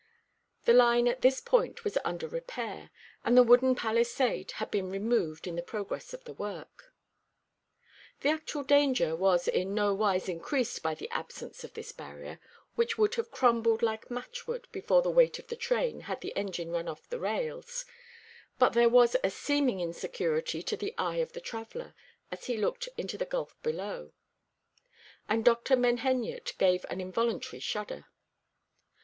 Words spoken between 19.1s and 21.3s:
a seeming insecurity to the eye